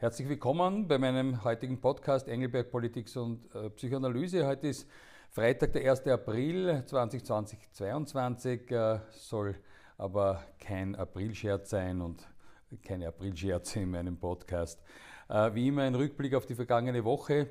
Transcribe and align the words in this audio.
Herzlich 0.00 0.28
willkommen 0.28 0.86
bei 0.86 0.96
meinem 0.96 1.42
heutigen 1.42 1.80
Podcast 1.80 2.28
Engelberg 2.28 2.70
Politik 2.70 3.08
und 3.16 3.52
äh, 3.52 3.68
Psychoanalyse. 3.70 4.46
Heute 4.46 4.68
ist 4.68 4.88
Freitag, 5.28 5.72
der 5.72 5.90
1. 5.90 6.06
April 6.06 6.84
2022, 6.86 8.70
äh, 8.70 9.00
soll 9.10 9.56
aber 9.96 10.44
kein 10.60 10.94
Aprilscherz 10.94 11.70
sein 11.70 12.00
und 12.00 12.24
keine 12.84 13.08
Aprilscherze 13.08 13.80
in 13.80 13.90
meinem 13.90 14.16
Podcast. 14.16 14.80
Äh, 15.28 15.52
wie 15.54 15.66
immer 15.66 15.82
ein 15.82 15.96
Rückblick 15.96 16.32
auf 16.36 16.46
die 16.46 16.54
vergangene 16.54 17.04
Woche 17.04 17.50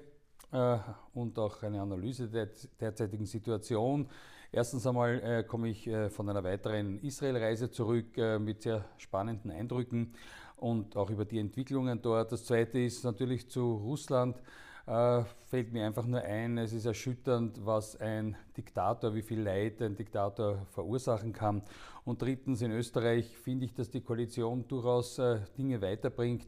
und 1.14 1.38
auch 1.38 1.61
eine 1.64 1.82
Analyse 1.82 2.29
der 2.29 2.48
derzeitigen 2.79 3.25
Situation. 3.25 4.07
Erstens 4.50 4.88
einmal 4.88 5.43
komme 5.43 5.68
ich 5.68 5.89
von 6.11 6.29
einer 6.29 6.41
weiteren 6.41 7.00
Israel-Reise 7.00 7.70
zurück 7.70 8.16
mit 8.39 8.61
sehr 8.61 8.86
spannenden 8.98 9.52
Eindrücken 9.52 10.14
und 10.57 10.95
auch 10.95 11.09
über 11.09 11.25
die 11.25 11.39
Entwicklungen 11.39 12.01
dort. 12.01 12.31
Das 12.31 12.45
zweite 12.45 12.79
ist 12.79 13.03
natürlich 13.03 13.49
zu 13.49 13.75
Russland. 13.75 14.38
Äh, 14.85 15.23
fällt 15.48 15.73
mir 15.73 15.85
einfach 15.85 16.05
nur 16.05 16.21
ein, 16.21 16.57
es 16.57 16.71
ist 16.71 16.85
erschütternd, 16.85 17.65
was 17.65 17.99
ein 17.99 18.38
Diktator, 18.55 19.13
wie 19.13 19.21
viel 19.21 19.41
Leid 19.41 19.81
ein 19.81 19.95
Diktator 19.95 20.65
verursachen 20.71 21.34
kann. 21.34 21.62
Und 22.05 22.21
drittens 22.21 22.62
in 22.62 22.71
Österreich 22.71 23.38
finde 23.38 23.65
ich, 23.65 23.73
dass 23.73 23.89
die 23.89 24.01
Koalition 24.01 24.65
durchaus 24.67 25.20
äh, 25.20 25.39
Dinge 25.57 25.81
weiterbringt. 25.81 26.48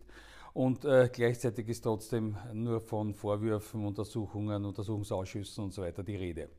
Und 0.53 0.86
äh, 0.86 1.09
gleichzeitig 1.12 1.67
ist 1.67 1.81
trotzdem 1.81 2.38
nur 2.53 2.80
von 2.80 3.14
Vorwürfen, 3.14 3.86
Untersuchungen, 3.86 4.66
Untersuchungsausschüssen 4.66 5.66
und 5.66 5.73
so 5.73 5.81
weiter 5.81 6.02
die 6.02 6.16
Rede. 6.16 6.50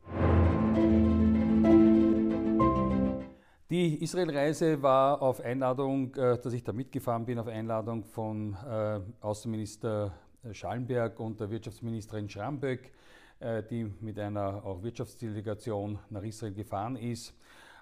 Die 3.71 4.03
Israel-Reise 4.03 4.83
war 4.83 5.23
auf 5.23 5.41
Einladung, 5.41 6.13
äh, 6.17 6.37
dass 6.37 6.53
ich 6.53 6.65
da 6.65 6.73
mitgefahren 6.73 7.25
bin, 7.25 7.39
auf 7.39 7.47
Einladung 7.47 8.03
von 8.03 8.57
äh, 8.69 8.99
Außenminister 9.21 10.13
Schallenberg 10.51 11.21
und 11.21 11.39
der 11.39 11.51
Wirtschaftsministerin 11.53 12.29
Schramböck, 12.29 12.91
äh, 13.39 13.63
die 13.63 13.85
mit 14.01 14.19
einer 14.19 14.65
auch 14.65 14.83
Wirtschaftsdelegation 14.83 16.01
nach 16.11 16.25
Israel 16.25 16.53
gefahren 16.53 16.97
ist. 16.97 17.33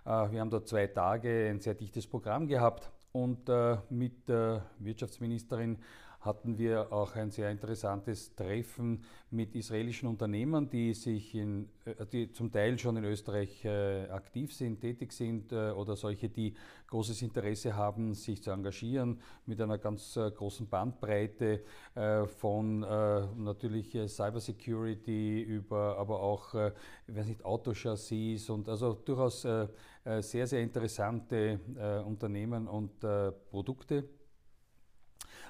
Wir 0.05 0.41
haben 0.41 0.49
dort 0.49 0.69
zwei 0.69 0.87
Tage 0.87 1.49
ein 1.51 1.61
sehr 1.61 1.75
dichtes 1.75 2.07
Programm 2.07 2.47
gehabt 2.47 2.91
und 3.13 3.51
mit 3.91 4.27
der 4.27 4.65
Wirtschaftsministerin 4.79 5.77
hatten 6.21 6.59
wir 6.59 6.93
auch 6.93 7.15
ein 7.15 7.31
sehr 7.31 7.51
interessantes 7.51 8.35
Treffen 8.35 9.05
mit 9.31 9.55
israelischen 9.55 10.09
Unternehmern, 10.09 10.69
die 10.69 10.93
sich 10.93 11.35
in, 11.35 11.69
äh, 11.85 12.07
die 12.07 12.33
zum 12.33 12.51
Teil 12.51 12.77
schon 12.79 12.97
in 12.97 13.05
Österreich 13.05 13.65
äh, 13.65 14.09
aktiv 14.09 14.53
sind, 14.53 14.81
tätig 14.81 15.13
sind 15.13 15.53
äh, 15.53 15.71
oder 15.71 15.95
solche, 15.95 16.29
die 16.29 16.55
großes 16.89 17.23
Interesse 17.23 17.77
haben, 17.77 18.15
sich 18.15 18.43
zu 18.43 18.51
engagieren 18.51 19.21
mit 19.47 19.61
einer 19.61 19.79
ganz 19.79 20.15
großen 20.15 20.69
Bandbreite 20.69 21.63
von 22.39 22.81
natürlich 22.81 23.91
Cybersecurity 23.91 25.43
über 25.43 25.99
aber 25.99 26.23
auch, 26.23 26.55
ich 27.07 27.15
weiß 27.15 27.27
nicht, 27.27 27.45
Autochassis 27.45 28.49
und 28.49 28.71
also 28.71 28.95
durchaus 28.95 29.43
sehr, 29.43 30.47
sehr 30.47 30.63
interessante 30.63 31.61
Unternehmen 32.07 32.67
und 32.69 33.01
Produkte. 33.51 34.09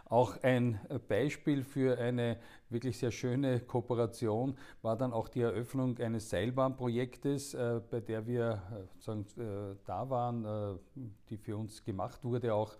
Auch 0.06 0.42
ein 0.42 0.80
Beispiel 1.06 1.62
für 1.62 1.98
eine 1.98 2.38
wirklich 2.70 2.98
sehr 2.98 3.10
schöne 3.10 3.60
Kooperation 3.60 4.56
war 4.80 4.96
dann 4.96 5.12
auch 5.12 5.28
die 5.28 5.42
Eröffnung 5.42 5.98
eines 5.98 6.30
Seilbahnprojektes, 6.30 7.54
äh, 7.54 7.80
bei 7.90 8.00
der 8.00 8.26
wir 8.26 8.62
äh, 8.72 9.02
sagen, 9.02 9.26
äh, 9.36 9.76
da 9.84 10.08
waren, 10.08 10.78
die 11.28 11.36
für 11.36 11.56
uns 11.56 11.84
gemacht 11.84 12.24
wurde, 12.24 12.54
auch 12.54 12.76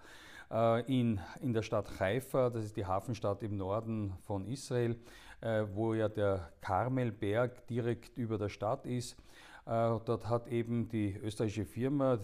in, 0.86 1.20
in 1.42 1.53
der 1.53 1.61
Stadt 1.61 2.00
Haifa, 2.00 2.48
das 2.48 2.64
ist 2.64 2.77
die 2.78 2.86
Hafenstadt 2.86 3.42
im 3.42 3.59
Norden 3.59 4.14
von 4.22 4.47
Israel, 4.47 4.97
wo 5.75 5.92
ja 5.92 6.09
der 6.09 6.50
Karmelberg 6.62 7.66
direkt 7.66 8.16
über 8.16 8.39
der 8.39 8.48
Stadt 8.48 8.86
ist. 8.86 9.14
Äh, 9.69 10.00
dort 10.06 10.27
hat 10.27 10.48
eben 10.48 10.88
die 10.88 11.15
österreichische 11.22 11.66
Firma, 11.66 12.15
äh, 12.15 12.19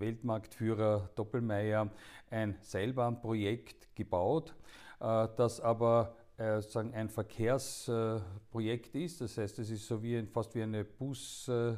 Weltmarktführer 0.00 1.10
Doppelmayr, 1.16 1.90
ein 2.30 2.56
Seilbahnprojekt 2.62 3.94
gebaut, 3.94 4.54
äh, 5.00 5.28
das 5.36 5.60
aber 5.60 6.14
sagen 6.60 6.94
ein 6.94 7.08
Verkehrsprojekt 7.08 8.94
ist. 8.94 9.20
Das 9.20 9.36
heißt, 9.36 9.58
es 9.58 9.70
ist 9.70 9.88
so 9.88 10.00
wie 10.04 10.24
fast 10.26 10.54
wie 10.54 10.62
eine 10.62 10.84
Buslinie. 10.84 11.76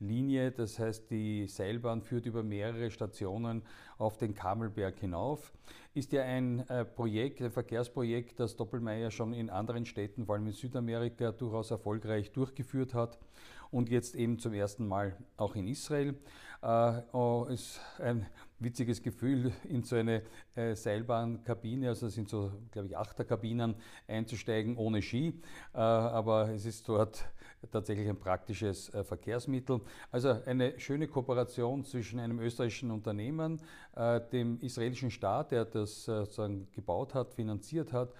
Ähm, 0.00 0.52
das 0.56 0.76
heißt, 0.76 1.08
die 1.08 1.46
Seilbahn 1.46 2.02
führt 2.02 2.26
über 2.26 2.42
mehrere 2.42 2.90
Stationen 2.90 3.62
auf 3.96 4.16
den 4.16 4.34
Kamelberg 4.34 4.98
hinauf. 4.98 5.52
Ist 5.94 6.10
ja 6.10 6.24
ein 6.24 6.64
Projekt, 6.96 7.42
ein 7.42 7.52
Verkehrsprojekt, 7.52 8.40
das 8.40 8.56
Doppelmayr 8.56 9.12
schon 9.12 9.32
in 9.32 9.48
anderen 9.50 9.86
Städten, 9.86 10.26
vor 10.26 10.34
allem 10.34 10.48
in 10.48 10.52
Südamerika, 10.52 11.30
durchaus 11.30 11.70
erfolgreich 11.70 12.32
durchgeführt 12.32 12.92
hat 12.92 13.20
und 13.70 13.88
jetzt 13.88 14.14
eben 14.14 14.38
zum 14.38 14.52
ersten 14.52 14.86
Mal 14.86 15.16
auch 15.36 15.54
in 15.54 15.66
Israel. 15.66 16.14
Äh, 16.62 17.02
oh, 17.12 17.46
ist 17.48 17.80
ein 17.98 18.26
witziges 18.58 19.02
Gefühl, 19.02 19.52
in 19.64 19.82
so 19.82 19.96
eine 19.96 20.22
äh, 20.54 20.74
Seilbahnkabine, 20.74 21.88
also 21.88 22.06
es 22.06 22.14
sind 22.14 22.28
so, 22.28 22.52
glaube 22.70 22.88
ich, 22.88 22.96
Achterkabinen, 22.96 23.74
einzusteigen 24.06 24.76
ohne 24.76 25.00
Ski. 25.00 25.40
Äh, 25.72 25.78
aber 25.78 26.50
es 26.50 26.66
ist 26.66 26.86
dort 26.88 27.24
tatsächlich 27.70 28.08
ein 28.08 28.18
praktisches 28.18 28.92
äh, 28.94 29.04
Verkehrsmittel. 29.04 29.80
Also 30.10 30.36
eine 30.44 30.78
schöne 30.78 31.08
Kooperation 31.08 31.84
zwischen 31.84 32.20
einem 32.20 32.40
österreichischen 32.40 32.90
Unternehmen, 32.90 33.60
äh, 33.96 34.20
dem 34.32 34.60
israelischen 34.60 35.10
Staat, 35.10 35.52
der 35.52 35.64
das 35.64 36.08
äh, 36.08 36.24
sozusagen 36.24 36.68
gebaut 36.72 37.14
hat, 37.14 37.34
finanziert 37.34 37.92
hat, 37.92 38.14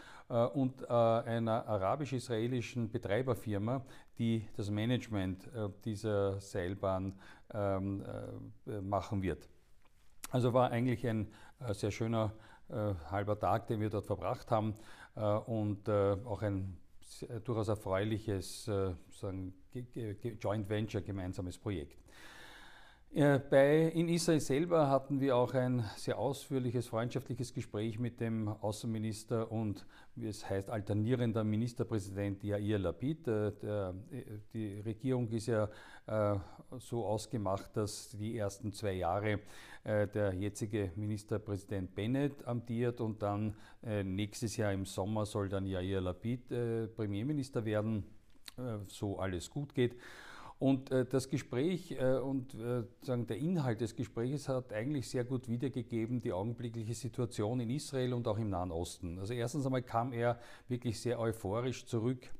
und 0.54 0.88
einer 0.88 1.66
arabisch-israelischen 1.66 2.88
Betreiberfirma, 2.92 3.84
die 4.20 4.46
das 4.56 4.70
Management 4.70 5.48
dieser 5.84 6.40
Seilbahn 6.40 7.18
ähm, 7.52 8.04
machen 8.82 9.22
wird. 9.22 9.48
Also 10.30 10.52
war 10.52 10.70
eigentlich 10.70 11.04
ein 11.08 11.26
sehr 11.72 11.90
schöner 11.90 12.32
halber 12.68 13.36
Tag, 13.38 13.66
den 13.66 13.80
wir 13.80 13.90
dort 13.90 14.06
verbracht 14.06 14.52
haben 14.52 14.74
und 15.46 15.88
auch 15.88 16.42
ein 16.42 16.76
äh, 17.22 17.40
durchaus 17.40 17.68
erfreuliches 17.68 18.68
äh, 18.68 18.92
sagen, 19.10 19.54
Joint 20.40 20.68
Venture, 20.68 21.02
gemeinsames 21.02 21.58
Projekt. 21.58 21.98
Äh, 23.12 23.40
bei, 23.40 23.88
in 23.88 24.08
Israel 24.08 24.38
selber 24.38 24.88
hatten 24.88 25.18
wir 25.18 25.34
auch 25.34 25.52
ein 25.54 25.84
sehr 25.96 26.16
ausführliches, 26.16 26.86
freundschaftliches 26.86 27.52
Gespräch 27.52 27.98
mit 27.98 28.20
dem 28.20 28.46
Außenminister 28.46 29.50
und, 29.50 29.84
wie 30.14 30.28
es 30.28 30.48
heißt, 30.48 30.70
alternierender 30.70 31.42
Ministerpräsident 31.42 32.44
Yair 32.44 32.78
Lapid. 32.78 33.26
Der, 33.26 33.94
die 34.54 34.78
Regierung 34.80 35.28
ist 35.30 35.46
ja 35.46 35.68
so 36.78 37.04
ausgemacht, 37.04 37.76
dass 37.76 38.10
die 38.10 38.36
ersten 38.36 38.72
zwei 38.72 38.92
Jahre 38.92 39.40
der 39.84 40.32
jetzige 40.34 40.92
Ministerpräsident 40.94 41.94
Bennett 41.94 42.46
amtiert 42.46 43.00
und 43.00 43.22
dann 43.22 43.54
nächstes 44.04 44.56
Jahr 44.56 44.72
im 44.72 44.84
Sommer 44.84 45.26
soll 45.26 45.48
dann 45.48 45.66
Yair 45.66 46.00
Lapid 46.00 46.48
Premierminister 46.96 47.64
werden, 47.64 48.04
so 48.88 49.18
alles 49.18 49.50
gut 49.50 49.74
geht. 49.74 49.96
Und 50.60 50.90
äh, 50.90 51.06
das 51.06 51.30
Gespräch 51.30 51.92
äh, 51.92 52.18
und 52.18 52.54
äh, 52.54 52.82
sagen, 53.00 53.26
der 53.26 53.38
Inhalt 53.38 53.80
des 53.80 53.96
Gesprächs 53.96 54.46
hat 54.46 54.74
eigentlich 54.74 55.08
sehr 55.08 55.24
gut 55.24 55.48
wiedergegeben 55.48 56.20
die 56.20 56.34
augenblickliche 56.34 56.94
Situation 56.94 57.60
in 57.60 57.70
Israel 57.70 58.12
und 58.12 58.28
auch 58.28 58.36
im 58.36 58.50
Nahen 58.50 58.70
Osten. 58.70 59.18
Also 59.18 59.32
erstens 59.32 59.64
einmal 59.64 59.80
kam 59.80 60.12
er 60.12 60.38
wirklich 60.68 61.00
sehr 61.00 61.18
euphorisch 61.18 61.86
zurück 61.86 62.30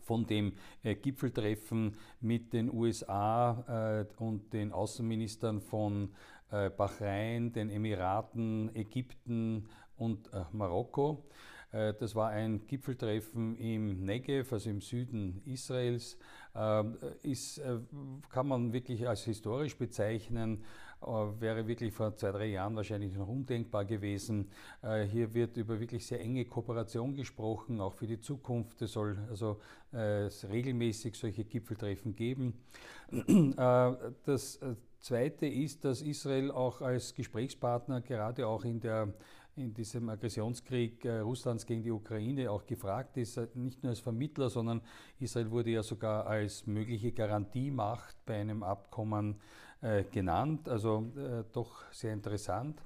von 0.00 0.26
dem 0.26 0.54
äh, 0.82 0.94
Gipfeltreffen 0.94 1.94
mit 2.22 2.54
den 2.54 2.72
USA 2.72 4.06
äh, 4.08 4.22
und 4.22 4.50
den 4.54 4.72
Außenministern 4.72 5.60
von 5.60 6.14
äh, 6.50 6.70
Bahrain, 6.70 7.52
den 7.52 7.68
Emiraten, 7.68 8.74
Ägypten 8.74 9.68
und 9.98 10.30
Marokko. 10.52 11.22
Das 11.72 12.14
war 12.14 12.28
ein 12.28 12.66
Gipfeltreffen 12.66 13.56
im 13.56 14.04
Negev, 14.04 14.52
also 14.52 14.68
im 14.68 14.82
Süden 14.82 15.40
Israels. 15.46 16.18
Ähm, 16.54 16.98
ist, 17.22 17.58
äh, 17.58 17.78
kann 18.28 18.46
man 18.46 18.74
wirklich 18.74 19.08
als 19.08 19.24
historisch 19.24 19.74
bezeichnen, 19.78 20.62
äh, 21.00 21.06
wäre 21.06 21.66
wirklich 21.66 21.94
vor 21.94 22.14
zwei, 22.14 22.30
drei 22.30 22.46
Jahren 22.46 22.76
wahrscheinlich 22.76 23.16
noch 23.16 23.26
undenkbar 23.26 23.86
gewesen. 23.86 24.50
Äh, 24.82 25.04
hier 25.04 25.32
wird 25.32 25.56
über 25.56 25.80
wirklich 25.80 26.06
sehr 26.06 26.20
enge 26.20 26.44
Kooperation 26.44 27.14
gesprochen, 27.14 27.80
auch 27.80 27.94
für 27.94 28.06
die 28.06 28.20
Zukunft. 28.20 28.82
Es 28.82 28.92
soll 28.92 29.18
also 29.30 29.60
regelmäßig 29.94 31.16
solche 31.16 31.44
Gipfeltreffen 31.44 32.14
geben. 32.14 32.54
Das 34.24 34.58
Zweite 35.00 35.46
ist, 35.46 35.84
dass 35.84 36.00
Israel 36.00 36.50
auch 36.50 36.80
als 36.80 37.14
Gesprächspartner 37.14 38.00
gerade 38.00 38.46
auch 38.46 38.64
in 38.64 38.80
der 38.80 39.12
in 39.56 39.74
diesem 39.74 40.08
Aggressionskrieg 40.08 41.04
äh, 41.04 41.18
Russlands 41.18 41.66
gegen 41.66 41.82
die 41.82 41.90
Ukraine 41.90 42.50
auch 42.50 42.64
gefragt 42.64 43.16
ist, 43.16 43.36
äh, 43.36 43.46
nicht 43.54 43.82
nur 43.82 43.90
als 43.90 44.00
Vermittler, 44.00 44.48
sondern 44.48 44.80
Israel 45.18 45.50
wurde 45.50 45.70
ja 45.70 45.82
sogar 45.82 46.26
als 46.26 46.66
mögliche 46.66 47.12
Garantiemacht 47.12 48.16
bei 48.24 48.40
einem 48.40 48.62
Abkommen 48.62 49.36
äh, 49.82 50.04
genannt, 50.04 50.68
also 50.68 51.10
doch 51.52 51.84
sehr 51.90 52.12
interessant. 52.12 52.80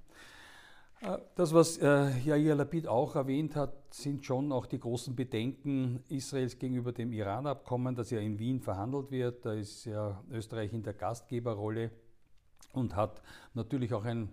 Das, 1.34 1.52
was 1.52 1.76
äh, 1.76 2.18
Yair 2.24 2.54
Lapid 2.54 2.88
auch 2.88 3.16
erwähnt 3.16 3.54
hat, 3.54 3.94
sind 3.94 4.24
schon 4.24 4.50
auch 4.50 4.64
die 4.64 4.80
großen 4.80 5.14
Bedenken 5.14 6.02
Israels 6.08 6.58
gegenüber 6.58 6.90
dem 6.90 7.12
Iran-Abkommen, 7.12 7.94
das 7.94 8.10
ja 8.10 8.18
in 8.18 8.38
Wien 8.38 8.60
verhandelt 8.60 9.10
wird. 9.10 9.44
Da 9.44 9.52
ist 9.52 9.84
ja 9.84 10.22
Österreich 10.30 10.72
in 10.72 10.82
der 10.82 10.94
Gastgeberrolle 10.94 11.90
und 12.72 12.96
hat 12.96 13.22
natürlich 13.52 13.92
auch 13.92 14.04
ein 14.04 14.32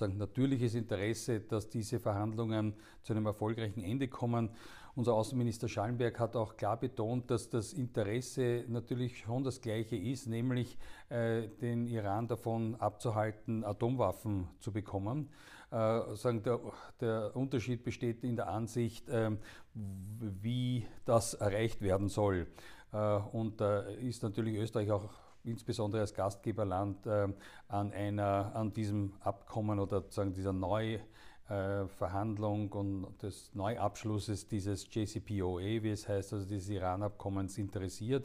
sagen, 0.00 0.18
natürliches 0.18 0.74
Interesse, 0.74 1.40
dass 1.40 1.68
diese 1.68 2.00
Verhandlungen 2.00 2.74
zu 3.02 3.12
einem 3.12 3.26
erfolgreichen 3.26 3.82
Ende 3.82 4.08
kommen. 4.08 4.50
Unser 4.96 5.14
Außenminister 5.14 5.68
Schallenberg 5.68 6.18
hat 6.18 6.34
auch 6.34 6.56
klar 6.56 6.76
betont, 6.76 7.30
dass 7.30 7.48
das 7.48 7.72
Interesse 7.72 8.64
natürlich 8.66 9.18
schon 9.18 9.44
das 9.44 9.60
gleiche 9.60 9.96
ist, 9.96 10.26
nämlich 10.26 10.76
äh, 11.08 11.46
den 11.60 11.86
Iran 11.86 12.26
davon 12.26 12.74
abzuhalten, 12.74 13.64
Atomwaffen 13.64 14.48
zu 14.58 14.72
bekommen. 14.72 15.28
Äh, 15.70 16.16
sagen, 16.16 16.42
der, 16.42 16.58
der, 17.00 17.36
Unterschied 17.36 17.84
besteht 17.84 18.24
in 18.24 18.34
der 18.34 18.48
Ansicht, 18.48 19.08
äh, 19.08 19.30
wie 19.72 20.84
das 21.04 21.34
erreicht 21.34 21.80
werden 21.80 22.08
soll. 22.08 22.48
Äh, 22.92 23.16
und 23.32 23.60
da 23.60 23.82
ist 23.82 24.24
natürlich 24.24 24.56
Österreich 24.56 24.90
auch 24.90 25.08
insbesondere 25.44 26.00
als 26.02 26.12
Gastgeberland 26.14 27.06
äh, 27.06 27.28
an, 27.68 27.92
einer, 27.92 28.52
an 28.54 28.72
diesem 28.72 29.14
Abkommen 29.20 29.78
oder 29.78 30.00
sozusagen 30.02 30.32
dieser 30.32 30.52
Neuverhandlung 30.52 32.72
und 32.72 33.22
des 33.22 33.54
Neuabschlusses 33.54 34.48
dieses 34.48 34.92
JCPOA, 34.92 35.82
wie 35.82 35.90
es 35.90 36.08
heißt, 36.08 36.32
also 36.32 36.46
dieses 36.46 36.68
Iran-Abkommens 36.68 37.58
interessiert. 37.58 38.24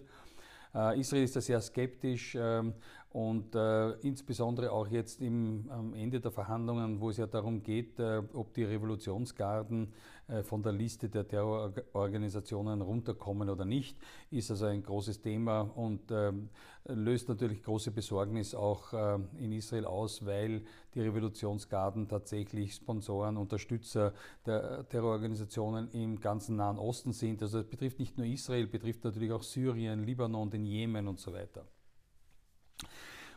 Äh, 0.73 0.99
Israel 0.99 1.23
ist 1.23 1.35
da 1.35 1.41
sehr 1.41 1.61
skeptisch 1.61 2.35
ähm, 2.37 2.73
und 3.15 3.55
äh, 3.55 3.91
insbesondere 4.01 4.73
auch 4.73 4.89
jetzt 4.89 5.21
im, 5.21 5.67
am 5.69 5.93
Ende 5.93 6.19
der 6.19 6.31
Verhandlungen, 6.31 6.99
wo 6.99 7.11
es 7.11 7.15
ja 7.15 7.25
darum 7.25 7.63
geht, 7.63 7.97
äh, 7.97 8.21
ob 8.33 8.53
die 8.53 8.65
Revolutionsgarden 8.65 9.93
äh, 10.27 10.43
von 10.43 10.61
der 10.61 10.73
Liste 10.73 11.07
der 11.07 11.25
Terrororganisationen 11.25 12.81
runterkommen 12.81 13.49
oder 13.49 13.63
nicht, 13.63 13.97
ist 14.31 14.51
also 14.51 14.65
ein 14.65 14.83
großes 14.83 15.21
Thema 15.21 15.61
und 15.61 16.11
ähm, 16.11 16.49
löst 16.83 17.29
natürlich 17.29 17.63
große 17.63 17.91
Besorgnis 17.91 18.53
auch 18.53 18.91
äh, 18.91 19.17
in 19.37 19.53
Israel 19.53 19.85
aus, 19.85 20.25
weil 20.25 20.65
die 20.93 20.99
Revolutionsgarden 20.99 22.09
tatsächlich 22.09 22.75
Sponsoren, 22.75 23.37
Unterstützer 23.37 24.11
der 24.45 24.89
Terrororganisationen 24.89 25.89
im 25.91 26.19
ganzen 26.19 26.57
Nahen 26.57 26.77
Osten 26.77 27.13
sind. 27.13 27.41
Also 27.41 27.59
es 27.59 27.65
betrifft 27.65 27.97
nicht 27.97 28.17
nur 28.17 28.27
Israel, 28.27 28.67
betrifft 28.67 29.05
natürlich 29.05 29.31
auch 29.31 29.43
Syrien, 29.43 30.03
Libanon, 30.03 30.49
den 30.49 30.65
Jemen 30.65 31.07
und 31.07 31.21
so 31.21 31.31
weiter. 31.31 31.65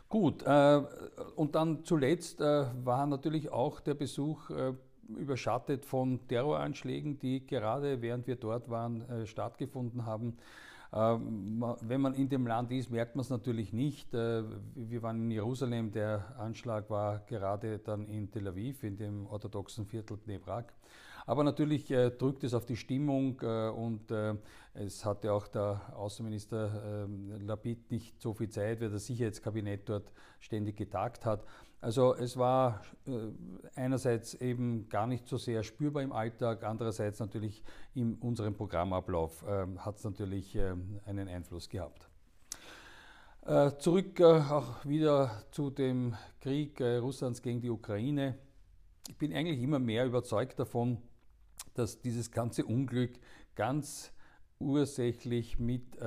Gut, 0.07 0.41
äh, 0.43 0.81
und 1.35 1.53
dann 1.53 1.83
zuletzt 1.85 2.41
äh, 2.41 2.65
war 2.83 3.05
natürlich 3.05 3.51
auch 3.51 3.79
der 3.79 3.93
Besuch 3.93 4.49
äh, 4.49 4.73
überschattet 5.07 5.85
von 5.85 6.27
Terroranschlägen, 6.27 7.19
die 7.19 7.45
gerade 7.45 8.01
während 8.01 8.27
wir 8.27 8.35
dort 8.35 8.69
waren 8.69 9.07
äh, 9.09 9.25
stattgefunden 9.25 10.05
haben. 10.05 10.37
Ähm, 10.91 11.63
wenn 11.81 12.01
man 12.01 12.15
in 12.15 12.29
dem 12.29 12.47
Land 12.47 12.71
ist, 12.71 12.89
merkt 12.89 13.15
man 13.15 13.21
es 13.21 13.29
natürlich 13.29 13.73
nicht. 13.73 14.11
Äh, 14.13 14.43
wir 14.73 15.03
waren 15.03 15.21
in 15.21 15.31
Jerusalem, 15.31 15.91
der 15.91 16.35
Anschlag 16.39 16.89
war 16.89 17.19
gerade 17.27 17.77
dann 17.77 18.07
in 18.07 18.31
Tel 18.31 18.47
Aviv, 18.47 18.83
in 18.83 18.97
dem 18.97 19.27
orthodoxen 19.27 19.85
Viertel 19.85 20.17
Bnebrak. 20.17 20.73
Aber 21.29 21.43
natürlich 21.43 21.91
äh, 21.91 22.09
drückt 22.09 22.43
es 22.43 22.55
auf 22.55 22.65
die 22.65 22.75
Stimmung 22.75 23.39
äh, 23.43 23.69
und 23.69 24.09
äh, 24.09 24.33
es 24.73 25.05
hatte 25.05 25.31
auch 25.31 25.47
der 25.47 25.79
Außenminister 25.95 27.05
ähm, 27.05 27.45
Lapid 27.45 27.91
nicht 27.91 28.19
so 28.19 28.33
viel 28.33 28.49
Zeit, 28.49 28.81
weil 28.81 28.89
das 28.89 29.05
Sicherheitskabinett 29.05 29.87
dort 29.87 30.11
ständig 30.39 30.75
getagt 30.75 31.27
hat. 31.27 31.45
Also 31.81 32.15
es 32.15 32.35
war 32.35 32.81
äh, 33.05 33.11
einerseits 33.75 34.33
eben 34.33 34.89
gar 34.89 35.05
nicht 35.05 35.27
so 35.27 35.37
sehr 35.37 35.61
spürbar 35.61 36.01
im 36.01 36.13
Alltag, 36.13 36.63
andererseits 36.63 37.19
natürlich 37.19 37.61
in 37.93 38.15
unserem 38.15 38.55
Programmablauf 38.55 39.43
äh, 39.43 39.67
hat 39.77 39.97
es 39.97 40.03
natürlich 40.05 40.55
äh, 40.55 40.73
einen 41.05 41.27
Einfluss 41.27 41.69
gehabt. 41.69 42.09
Äh, 43.45 43.73
zurück 43.77 44.19
äh, 44.19 44.23
auch 44.23 44.83
wieder 44.83 45.43
zu 45.51 45.69
dem 45.69 46.15
Krieg 46.41 46.79
äh, 46.79 46.95
Russlands 46.95 47.43
gegen 47.43 47.61
die 47.61 47.69
Ukraine. 47.69 48.35
Ich 49.07 49.17
bin 49.19 49.31
eigentlich 49.31 49.61
immer 49.61 49.77
mehr 49.77 50.07
überzeugt 50.07 50.57
davon, 50.57 50.97
dass 51.79 52.01
dieses 52.01 52.31
ganze 52.31 52.65
Unglück 52.65 53.13
ganz 53.55 54.11
ursächlich 54.59 55.57
mit, 55.57 55.97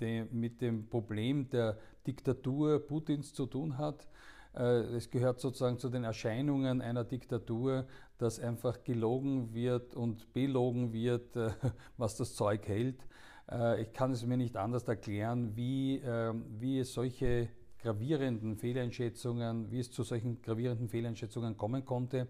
dem, 0.00 0.28
mit 0.30 0.60
dem 0.60 0.88
Problem 0.88 1.48
der 1.48 1.78
Diktatur 2.06 2.86
Putins 2.86 3.32
zu 3.32 3.46
tun 3.46 3.78
hat 3.78 4.06
äh, 4.56 4.96
es 4.96 5.10
gehört 5.10 5.40
sozusagen 5.40 5.78
zu 5.78 5.90
den 5.90 6.04
Erscheinungen 6.04 6.80
einer 6.80 7.04
Diktatur, 7.04 7.86
dass 8.18 8.40
einfach 8.40 8.82
gelogen 8.84 9.52
wird 9.52 9.94
und 9.94 10.32
belogen 10.32 10.92
wird, 10.92 11.36
äh, 11.36 11.50
was 11.98 12.16
das 12.16 12.34
Zeug 12.34 12.66
hält. 12.66 13.06
Äh, 13.50 13.82
ich 13.82 13.92
kann 13.92 14.12
es 14.12 14.24
mir 14.24 14.36
nicht 14.36 14.56
anders 14.56 14.84
erklären, 14.84 15.54
wie, 15.56 16.00
ähm, 16.04 16.46
wie 16.58 16.78
es 16.78 16.94
solche 16.94 17.50
gravierenden 17.78 18.56
Fehleinschätzungen, 18.56 19.70
wie 19.70 19.80
es 19.80 19.90
zu 19.90 20.02
solchen 20.02 20.40
gravierenden 20.40 20.88
Fehleinschätzungen 20.88 21.56
kommen 21.56 21.84
konnte. 21.84 22.26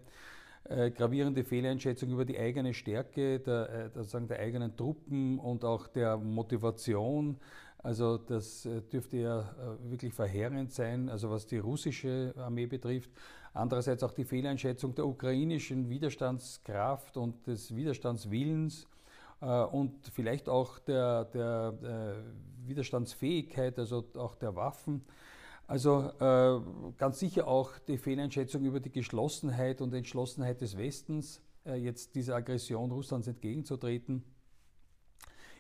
Gravierende 0.90 1.44
Fehleinschätzung 1.44 2.10
über 2.10 2.24
die 2.24 2.38
eigene 2.38 2.74
Stärke 2.74 3.38
der, 3.40 3.88
der, 3.90 4.20
der 4.20 4.38
eigenen 4.40 4.76
Truppen 4.76 5.38
und 5.38 5.64
auch 5.64 5.86
der 5.86 6.16
Motivation 6.16 7.38
also 7.86 8.18
das 8.18 8.66
äh, 8.66 8.82
dürfte 8.82 9.18
ja 9.18 9.40
äh, 9.40 9.90
wirklich 9.90 10.12
verheerend 10.12 10.72
sein, 10.72 11.08
also 11.08 11.30
was 11.30 11.46
die 11.46 11.58
russische 11.58 12.34
Armee 12.36 12.66
betrifft. 12.66 13.10
Andererseits 13.54 14.02
auch 14.02 14.10
die 14.10 14.24
Fehleinschätzung 14.24 14.92
der 14.96 15.06
ukrainischen 15.06 15.88
Widerstandskraft 15.88 17.16
und 17.16 17.46
des 17.46 17.76
Widerstandswillens 17.76 18.88
äh, 19.40 19.46
und 19.46 20.04
vielleicht 20.12 20.48
auch 20.48 20.80
der, 20.80 21.26
der 21.26 22.24
Widerstandsfähigkeit, 22.66 23.78
also 23.78 24.04
auch 24.16 24.34
der 24.34 24.56
Waffen. 24.56 25.04
Also 25.66 26.12
ganz 26.96 27.18
sicher 27.18 27.48
auch 27.48 27.76
die 27.88 27.98
Fehleinschätzung 27.98 28.64
über 28.64 28.78
die 28.78 28.92
Geschlossenheit 28.92 29.80
und 29.80 29.92
Entschlossenheit 29.92 30.60
des 30.60 30.76
Westens, 30.78 31.42
jetzt 31.64 32.14
dieser 32.14 32.36
Aggression 32.36 32.92
Russlands 32.92 33.26
entgegenzutreten. 33.26 34.22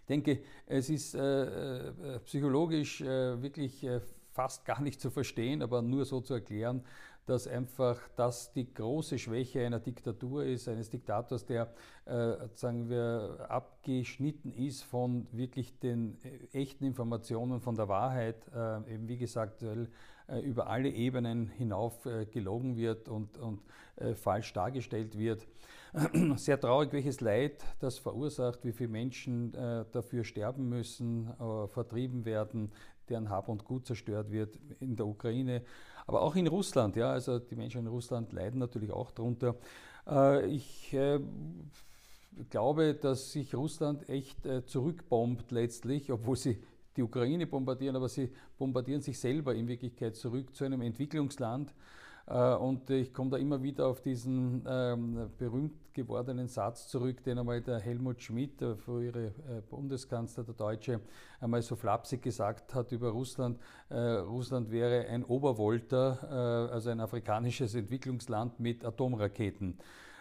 Ich 0.06 0.08
denke, 0.08 0.38
es 0.66 0.88
ist 0.88 1.16
äh, 1.16 1.88
äh, 1.88 2.20
psychologisch 2.20 3.00
äh, 3.00 3.42
wirklich 3.42 3.82
äh, 3.82 4.00
fast 4.36 4.66
gar 4.66 4.82
nicht 4.82 5.00
zu 5.00 5.10
verstehen, 5.10 5.62
aber 5.62 5.80
nur 5.80 6.04
so 6.04 6.20
zu 6.20 6.34
erklären, 6.34 6.84
dass 7.24 7.48
einfach 7.48 7.98
das 8.14 8.52
die 8.52 8.72
große 8.72 9.18
Schwäche 9.18 9.64
einer 9.64 9.80
Diktatur 9.80 10.44
ist, 10.44 10.68
eines 10.68 10.90
Diktators, 10.90 11.46
der, 11.46 11.72
äh, 12.04 12.36
sagen 12.54 12.88
wir, 12.88 13.46
abgeschnitten 13.48 14.52
ist 14.52 14.84
von 14.84 15.26
wirklich 15.32 15.78
den 15.80 16.18
äh, 16.22 16.60
echten 16.60 16.84
Informationen, 16.84 17.60
von 17.60 17.74
der 17.74 17.88
Wahrheit, 17.88 18.46
äh, 18.54 18.94
eben 18.94 19.08
wie 19.08 19.16
gesagt, 19.16 19.64
weil 19.64 19.88
äh, 20.28 20.38
über 20.40 20.68
alle 20.68 20.90
Ebenen 20.90 21.48
hinauf 21.48 22.04
äh, 22.06 22.26
gelogen 22.26 22.76
wird 22.76 23.08
und, 23.08 23.38
und 23.38 23.60
falsch 24.16 24.52
dargestellt 24.52 25.16
wird. 25.16 25.48
Sehr 26.36 26.60
traurig, 26.60 26.92
welches 26.92 27.22
Leid 27.22 27.64
das 27.80 27.96
verursacht, 27.96 28.64
wie 28.64 28.72
viele 28.72 28.90
Menschen 28.90 29.54
äh, 29.54 29.86
dafür 29.90 30.24
sterben 30.24 30.68
müssen, 30.68 31.28
äh, 31.40 31.66
vertrieben 31.68 32.26
werden, 32.26 32.70
deren 33.08 33.30
Hab 33.30 33.48
und 33.48 33.64
Gut 33.64 33.86
zerstört 33.86 34.30
wird 34.30 34.58
in 34.80 34.96
der 34.96 35.06
Ukraine, 35.06 35.62
aber 36.06 36.22
auch 36.22 36.36
in 36.36 36.46
Russland. 36.46 36.96
Ja, 36.96 37.10
also 37.10 37.38
die 37.38 37.56
Menschen 37.56 37.82
in 37.82 37.86
Russland 37.86 38.32
leiden 38.32 38.60
natürlich 38.60 38.90
auch 38.90 39.10
darunter. 39.10 39.56
Äh, 40.08 40.46
ich 40.46 40.92
äh, 40.94 41.20
glaube, 42.50 42.94
dass 42.94 43.32
sich 43.32 43.54
Russland 43.54 44.08
echt 44.08 44.44
äh, 44.46 44.64
zurückbombt 44.64 45.50
letztlich, 45.50 46.12
obwohl 46.12 46.36
sie 46.36 46.58
die 46.96 47.02
Ukraine 47.02 47.46
bombardieren, 47.46 47.96
aber 47.96 48.08
sie 48.08 48.30
bombardieren 48.58 49.02
sich 49.02 49.18
selber 49.18 49.54
in 49.54 49.68
Wirklichkeit 49.68 50.16
zurück 50.16 50.54
zu 50.54 50.64
einem 50.64 50.80
Entwicklungsland. 50.80 51.74
Äh, 52.26 52.54
und 52.54 52.90
ich 52.90 53.12
komme 53.12 53.30
da 53.30 53.36
immer 53.36 53.62
wieder 53.62 53.86
auf 53.86 54.00
diesen 54.00 54.64
ähm, 54.68 55.30
berühmt 55.38 55.94
gewordenen 55.94 56.48
Satz 56.48 56.88
zurück, 56.88 57.22
den 57.22 57.38
einmal 57.38 57.62
der 57.62 57.78
Helmut 57.78 58.20
Schmidt, 58.20 58.60
der 58.60 58.76
frühere 58.76 59.26
äh, 59.26 59.62
Bundeskanzler, 59.70 60.44
der 60.44 60.54
Deutsche, 60.54 61.00
einmal 61.40 61.62
so 61.62 61.76
flapsig 61.76 62.22
gesagt 62.22 62.74
hat 62.74 62.92
über 62.92 63.10
Russland. 63.10 63.58
Äh, 63.88 63.96
Russland 63.98 64.70
wäre 64.70 65.06
ein 65.06 65.24
Obervolter, 65.24 66.68
also 66.72 66.90
ein 66.90 67.00
afrikanisches 67.00 67.74
Entwicklungsland 67.74 68.58
mit 68.60 68.84
Atomraketen. 68.84 69.78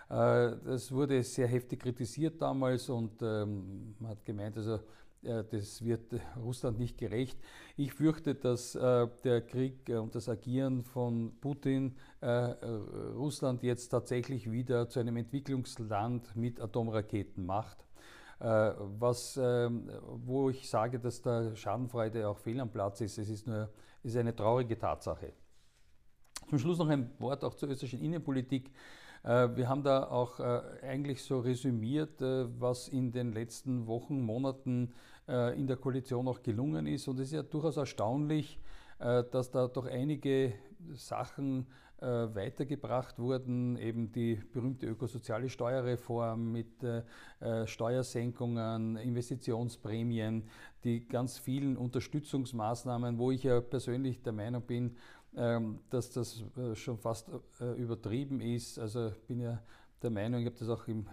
Das 0.07 0.91
wurde 0.91 1.23
sehr 1.23 1.47
heftig 1.47 1.81
kritisiert 1.81 2.39
damals 2.41 2.89
und 2.89 3.21
ähm, 3.23 3.95
man 3.99 4.11
hat 4.11 4.23
gemeint, 4.23 4.55
also 4.55 4.75
äh, 4.75 4.79
das 5.25 5.83
wird 5.83 6.13
Russland 6.37 6.79
nicht 6.79 6.97
gerecht. 6.97 7.39
Ich 7.77 7.93
fürchte, 7.93 8.35
dass 8.35 8.75
äh, 8.75 9.07
der 9.23 9.41
Krieg 9.41 9.89
äh, 9.89 9.97
und 9.97 10.15
das 10.15 10.29
Agieren 10.29 10.83
von 10.83 11.33
Putin 11.41 11.95
Russland 12.21 13.61
jetzt 13.61 13.89
tatsächlich 13.89 14.51
wieder 14.51 14.89
zu 14.89 14.99
einem 14.99 15.17
Entwicklungsland 15.17 16.35
mit 16.35 16.59
Atomraketen 16.59 17.45
macht. 17.45 17.85
Was, 18.39 19.39
ähm, 19.41 19.91
wo 20.01 20.49
ich 20.49 20.67
sage, 20.67 20.99
dass 20.99 21.21
da 21.21 21.55
Schadenfreude 21.55 22.27
auch 22.27 22.39
fehl 22.39 22.59
am 22.59 22.71
Platz 22.71 23.01
ist, 23.01 23.19
es 23.19 23.29
ist, 23.29 23.45
nur, 23.45 23.69
ist 24.01 24.17
eine 24.17 24.35
traurige 24.35 24.75
Tatsache. 24.77 25.33
Zum 26.49 26.57
Schluss 26.57 26.79
noch 26.79 26.89
ein 26.89 27.11
Wort 27.19 27.43
auch 27.43 27.53
zur 27.53 27.69
österreichischen 27.69 28.03
Innenpolitik. 28.03 28.71
Wir 29.23 29.69
haben 29.69 29.83
da 29.83 30.07
auch 30.09 30.39
eigentlich 30.39 31.23
so 31.23 31.39
resümiert, 31.39 32.21
was 32.21 32.87
in 32.87 33.11
den 33.11 33.33
letzten 33.33 33.87
Wochen, 33.87 34.21
Monaten 34.21 34.93
in 35.27 35.65
der 35.65 35.77
Koalition 35.77 36.27
auch 36.27 36.43
gelungen 36.43 36.85
ist. 36.85 37.07
Und 37.07 37.19
es 37.19 37.27
ist 37.27 37.33
ja 37.33 37.41
durchaus 37.43 37.77
erstaunlich, 37.77 38.59
dass 38.99 39.49
da 39.49 39.67
doch 39.67 39.87
einige 39.87 40.53
Sachen 40.93 41.65
äh, 42.01 42.35
weitergebracht 42.35 43.17
wurden, 43.19 43.77
eben 43.77 44.11
die 44.11 44.35
berühmte 44.35 44.85
ökosoziale 44.85 45.47
Steuerreform 45.49 46.51
mit 46.51 46.83
äh, 46.83 47.03
äh, 47.39 47.65
Steuersenkungen, 47.65 48.97
Investitionsprämien, 48.97 50.43
die 50.83 51.07
ganz 51.07 51.37
vielen 51.37 51.77
Unterstützungsmaßnahmen, 51.77 53.17
wo 53.17 53.31
ich 53.31 53.43
ja 53.43 53.61
persönlich 53.61 54.21
der 54.21 54.33
Meinung 54.33 54.63
bin, 54.63 54.97
ähm, 55.37 55.79
dass 55.89 56.11
das 56.11 56.43
schon 56.73 56.97
fast 56.97 57.29
übertrieben 57.77 58.41
ist. 58.41 58.77
Also 58.77 59.13
bin 59.27 59.39
ja 59.39 59.63
der 60.01 60.09
Meinung, 60.09 60.41
ich 60.41 60.45
habe 60.45 60.57
das 60.57 60.69
auch 60.69 60.87
im 60.87 61.05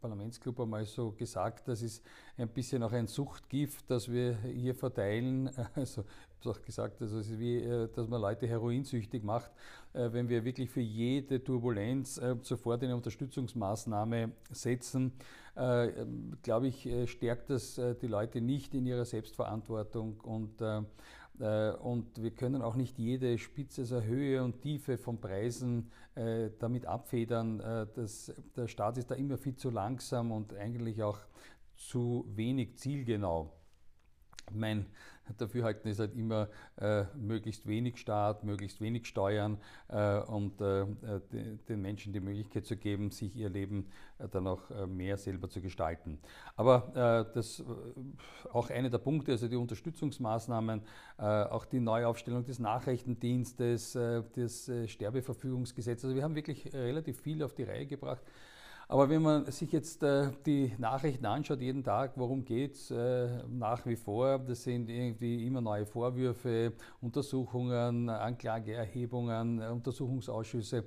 Parlamentsclub 0.00 0.60
einmal 0.60 0.84
so 0.84 1.12
gesagt, 1.12 1.68
das 1.68 1.82
ist 1.82 2.04
ein 2.36 2.48
bisschen 2.48 2.82
auch 2.82 2.92
ein 2.92 3.06
Suchtgift, 3.06 3.90
das 3.90 4.10
wir 4.10 4.36
hier 4.42 4.74
verteilen. 4.74 5.50
Also 5.74 6.04
auch 6.46 6.62
gesagt, 6.62 7.00
also 7.02 7.18
es 7.18 7.30
ist 7.30 7.38
wie, 7.38 7.56
äh, 7.56 7.88
dass 7.94 8.08
man 8.08 8.20
Leute 8.20 8.46
heroinsüchtig 8.46 9.22
macht, 9.22 9.50
äh, 9.92 10.12
wenn 10.12 10.28
wir 10.28 10.44
wirklich 10.44 10.70
für 10.70 10.80
jede 10.80 11.42
Turbulenz 11.42 12.18
äh, 12.18 12.36
sofort 12.42 12.82
eine 12.82 12.96
Unterstützungsmaßnahme 12.96 14.32
setzen. 14.50 15.12
Glaube 16.42 16.66
ich, 16.66 16.88
stärkt 17.06 17.48
das 17.48 17.80
die 18.02 18.08
Leute 18.08 18.40
nicht 18.40 18.74
in 18.74 18.86
ihrer 18.86 19.04
Selbstverantwortung 19.04 20.18
und 20.22 20.60
und 21.38 22.22
wir 22.22 22.30
können 22.30 22.62
auch 22.62 22.76
nicht 22.76 22.98
jede 22.98 23.38
Spitze, 23.38 23.82
also 23.82 24.00
Höhe 24.02 24.42
und 24.44 24.60
Tiefe 24.60 24.98
von 24.98 25.20
Preisen 25.20 25.90
damit 26.60 26.86
abfedern. 26.86 27.58
Das, 27.94 28.32
der 28.56 28.68
Staat 28.68 28.98
ist 28.98 29.10
da 29.10 29.16
immer 29.16 29.36
viel 29.36 29.56
zu 29.56 29.70
langsam 29.70 30.30
und 30.30 30.54
eigentlich 30.54 31.02
auch 31.02 31.18
zu 31.76 32.24
wenig 32.28 32.76
zielgenau. 32.76 33.52
Mein 34.52 34.86
Dafürhalten 35.38 35.90
ist 35.90 36.00
halt 36.00 36.14
immer 36.14 36.48
äh, 36.76 37.04
möglichst 37.16 37.66
wenig 37.66 37.96
Staat, 37.98 38.44
möglichst 38.44 38.80
wenig 38.80 39.06
Steuern 39.06 39.58
äh, 39.88 40.18
und 40.20 40.60
äh, 40.60 40.84
den 41.68 41.80
Menschen 41.80 42.12
die 42.12 42.20
Möglichkeit 42.20 42.66
zu 42.66 42.76
geben, 42.76 43.10
sich 43.10 43.34
ihr 43.34 43.48
Leben 43.48 43.86
äh, 44.18 44.28
dann 44.28 44.46
auch 44.46 44.70
äh, 44.70 44.86
mehr 44.86 45.16
selber 45.16 45.48
zu 45.48 45.60
gestalten. 45.60 46.18
Aber 46.56 47.26
äh, 47.30 47.34
das 47.34 47.64
auch 48.52 48.70
einer 48.70 48.90
der 48.90 48.98
Punkte, 48.98 49.32
also 49.32 49.48
die 49.48 49.56
Unterstützungsmaßnahmen, 49.56 50.82
auch 51.16 51.64
die 51.64 51.80
Neuaufstellung 51.80 52.44
des 52.44 52.58
Nachrichtendienstes, 52.58 53.92
des 53.92 54.70
Sterbeverfügungsgesetzes. 54.86 56.04
Also 56.04 56.16
wir 56.16 56.22
haben 56.22 56.34
wirklich 56.34 56.72
relativ 56.72 57.20
viel 57.20 57.42
auf 57.42 57.54
die 57.54 57.62
Reihe 57.62 57.86
gebracht. 57.86 58.22
Aber 58.94 59.08
wenn 59.08 59.22
man 59.22 59.50
sich 59.50 59.72
jetzt 59.72 60.04
äh, 60.04 60.30
die 60.46 60.72
Nachrichten 60.78 61.26
anschaut, 61.26 61.60
jeden 61.60 61.82
Tag, 61.82 62.12
worum 62.14 62.44
geht 62.44 62.76
es 62.76 62.92
äh, 62.92 63.42
nach 63.48 63.84
wie 63.86 63.96
vor? 63.96 64.38
Das 64.38 64.62
sind 64.62 64.88
irgendwie 64.88 65.44
immer 65.44 65.60
neue 65.60 65.84
Vorwürfe, 65.84 66.74
Untersuchungen, 67.00 68.08
Anklageerhebungen, 68.08 69.60
Untersuchungsausschüsse. 69.62 70.84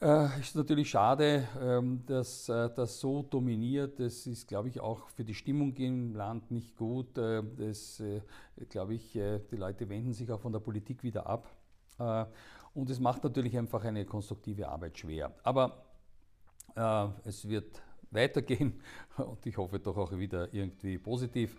Äh, 0.00 0.38
ist 0.38 0.54
natürlich 0.54 0.88
schade, 0.88 1.48
ähm, 1.60 2.04
dass 2.06 2.46
das 2.46 3.00
so 3.00 3.24
dominiert. 3.24 3.98
Das 3.98 4.28
ist, 4.28 4.46
glaube 4.46 4.68
ich, 4.68 4.78
auch 4.78 5.08
für 5.08 5.24
die 5.24 5.34
Stimmung 5.34 5.74
im 5.78 6.14
Land 6.14 6.52
nicht 6.52 6.76
gut. 6.76 7.16
Das, 7.16 8.00
glaube 8.68 8.94
ich, 8.94 9.14
die 9.14 9.56
Leute 9.56 9.88
wenden 9.88 10.12
sich 10.12 10.30
auch 10.30 10.40
von 10.40 10.52
der 10.52 10.60
Politik 10.60 11.02
wieder 11.02 11.26
ab. 11.26 11.48
Und 12.72 12.88
es 12.88 13.00
macht 13.00 13.24
natürlich 13.24 13.58
einfach 13.58 13.82
eine 13.82 14.04
konstruktive 14.04 14.68
Arbeit 14.68 14.96
schwer. 14.96 15.32
Aber 15.42 15.91
es 17.24 17.48
wird 17.48 17.82
weitergehen 18.10 18.80
und 19.16 19.44
ich 19.46 19.56
hoffe 19.56 19.78
doch 19.78 19.96
auch 19.96 20.12
wieder 20.12 20.52
irgendwie 20.52 20.98
positiv. 20.98 21.56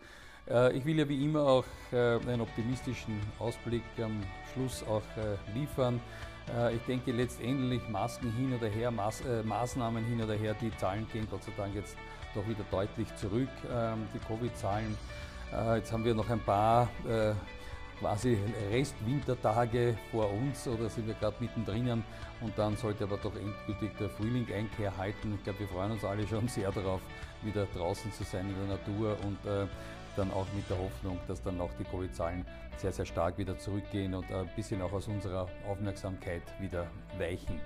Äh, 0.49 0.77
ich 0.77 0.85
will 0.85 0.99
ja 0.99 1.07
wie 1.07 1.23
immer 1.23 1.43
auch 1.43 1.65
äh, 1.91 2.15
einen 2.27 2.41
optimistischen 2.41 3.19
Ausblick 3.39 3.83
am 4.01 4.21
Schluss 4.53 4.83
auch 4.83 5.03
liefern. 5.53 5.99
Ich 6.75 6.81
denke 6.81 7.13
letztendlich 7.13 7.87
Masken 7.87 8.29
hin 8.33 8.53
oder 8.53 8.67
her, 8.67 8.91
Maß, 8.91 9.23
Maßnahmen 9.45 10.03
hin 10.03 10.21
oder 10.21 10.33
her, 10.33 10.53
die 10.59 10.75
Zahlen 10.75 11.07
gehen 11.13 11.25
Gott 11.31 11.41
sei 11.41 11.53
Dank 11.55 11.73
jetzt 11.73 11.95
doch 12.35 12.45
wieder 12.45 12.65
deutlich 12.69 13.07
zurück, 13.15 13.47
ähm, 13.71 14.05
die 14.13 14.19
Covid-Zahlen. 14.19 14.97
Jetzt 15.75 15.93
haben 15.93 16.03
wir 16.03 16.13
noch 16.15 16.29
ein 16.29 16.41
paar 16.41 16.89
quasi 17.99 18.37
Restwintertage 18.71 19.97
vor 20.11 20.31
uns 20.31 20.67
oder 20.67 20.89
sind 20.89 21.07
wir 21.07 21.13
gerade 21.15 21.35
mittendrin 21.39 22.03
und 22.41 22.57
dann 22.57 22.75
sollte 22.77 23.03
aber 23.05 23.17
doch 23.17 23.35
endgültig 23.35 23.97
der 23.97 24.09
Frühling 24.09 24.47
Einkehr 24.53 24.95
halten. 24.97 25.35
Ich 25.35 25.43
glaube, 25.43 25.59
wir 25.59 25.67
freuen 25.67 25.91
uns 25.91 26.03
alle 26.03 26.27
schon 26.27 26.47
sehr 26.47 26.71
darauf, 26.71 27.01
wieder 27.41 27.65
draußen 27.75 28.11
zu 28.13 28.23
sein 28.23 28.49
in 28.49 28.67
der 28.67 28.77
Natur 28.77 29.17
und 29.23 29.45
äh, 29.49 29.67
dann 30.15 30.31
auch 30.31 30.47
mit 30.55 30.69
der 30.69 30.77
Hoffnung, 30.77 31.19
dass 31.27 31.41
dann 31.41 31.59
auch 31.59 31.71
die 31.79 31.83
Covid-Zahlen 31.83 32.45
sehr, 32.77 32.91
sehr 32.91 33.05
stark 33.05 33.37
wieder 33.37 33.57
zurückgehen 33.57 34.13
und 34.13 34.31
ein 34.31 34.49
bisschen 34.55 34.81
auch 34.81 34.91
aus 34.91 35.07
unserer 35.07 35.47
Aufmerksamkeit 35.67 36.43
wieder 36.59 36.87
weichen. 37.17 37.59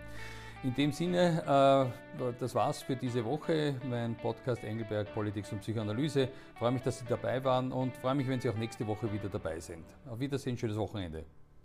In 0.64 0.74
dem 0.74 0.92
Sinne, 0.92 1.92
äh, 2.18 2.32
das 2.40 2.56
war's 2.56 2.82
für 2.82 2.96
diese 2.96 3.24
Woche, 3.24 3.76
mein 3.88 4.16
Podcast 4.16 4.64
Engelberg 4.64 5.14
Politik 5.14 5.46
und 5.52 5.62
Psychoanalyse. 5.62 6.24
Ich 6.24 6.60
freue 6.60 6.72
mich, 6.72 6.82
dass 6.82 6.98
Sie 6.98 7.06
dabei 7.08 7.44
waren 7.44 7.72
und 7.72 7.96
freue 7.98 8.16
mich, 8.16 8.28
wenn 8.28 8.42
Sie 8.42 8.50
auch 8.50 8.56
nächste 8.56 8.88
Woche 8.88 9.12
wieder 9.14 9.30
dabei 9.30 9.60
sind. 9.60 9.86
Auf 10.10 10.20
Wiedersehen, 10.20 10.58
schönes 10.58 10.78
Wochenende. 10.78 11.26